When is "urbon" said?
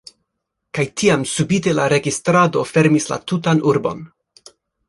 3.75-4.03